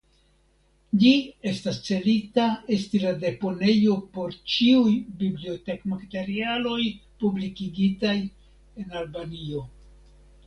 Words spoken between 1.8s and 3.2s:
celita esti la